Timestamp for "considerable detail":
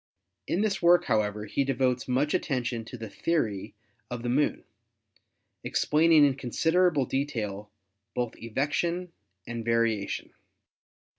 6.39-7.69